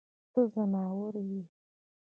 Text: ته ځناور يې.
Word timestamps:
ته 0.33 0.41
ځناور 0.53 1.13
يې. 1.29 1.41